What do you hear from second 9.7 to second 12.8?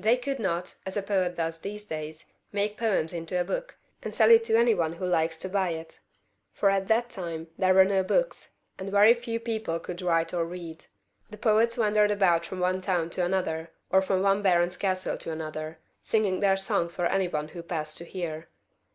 who could write or read. The poets wandered about from one